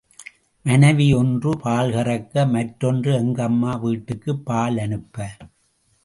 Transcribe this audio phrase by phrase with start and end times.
[0.65, 5.17] மனைவி ஒன்று பால் கறக்க மற்றொன்று எங்கம்மா வீட்டுக்குப் பால் அனுப்ப.